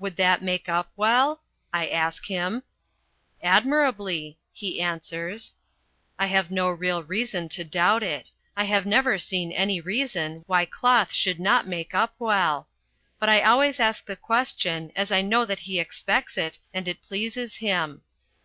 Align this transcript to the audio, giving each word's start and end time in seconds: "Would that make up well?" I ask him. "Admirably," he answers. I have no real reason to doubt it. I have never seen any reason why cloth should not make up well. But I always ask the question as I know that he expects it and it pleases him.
"Would 0.00 0.16
that 0.16 0.42
make 0.42 0.68
up 0.68 0.90
well?" 0.96 1.42
I 1.72 1.86
ask 1.86 2.26
him. 2.26 2.64
"Admirably," 3.44 4.36
he 4.52 4.80
answers. 4.80 5.54
I 6.18 6.26
have 6.26 6.50
no 6.50 6.68
real 6.68 7.04
reason 7.04 7.48
to 7.50 7.62
doubt 7.62 8.02
it. 8.02 8.32
I 8.56 8.64
have 8.64 8.86
never 8.86 9.20
seen 9.20 9.52
any 9.52 9.80
reason 9.80 10.42
why 10.48 10.64
cloth 10.66 11.12
should 11.12 11.38
not 11.38 11.68
make 11.68 11.94
up 11.94 12.16
well. 12.18 12.66
But 13.20 13.28
I 13.28 13.40
always 13.42 13.78
ask 13.78 14.04
the 14.04 14.16
question 14.16 14.90
as 14.96 15.12
I 15.12 15.22
know 15.22 15.44
that 15.44 15.60
he 15.60 15.78
expects 15.78 16.36
it 16.36 16.58
and 16.74 16.88
it 16.88 17.00
pleases 17.00 17.58
him. 17.58 18.02